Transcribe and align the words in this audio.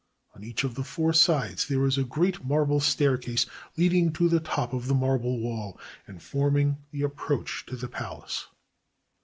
On 0.33 0.43
each 0.43 0.63
of 0.63 0.73
the 0.73 0.83
four 0.83 1.13
sides 1.13 1.67
there 1.67 1.85
is 1.85 1.95
a 1.95 2.03
great 2.03 2.43
marble 2.43 2.79
staircase 2.79 3.45
leading 3.77 4.11
to 4.13 4.27
the 4.27 4.39
top 4.39 4.73
of 4.73 4.87
the 4.87 4.95
marble 4.95 5.37
wall 5.39 5.79
and 6.07 6.23
forming 6.23 6.77
the 6.89 7.03
approach 7.03 7.67
to 7.67 7.75
the 7.75 7.87
palace. 7.87 8.47